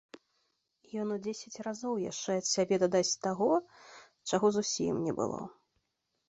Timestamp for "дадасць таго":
2.85-3.51